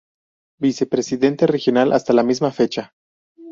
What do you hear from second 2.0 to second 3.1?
la misma fecha.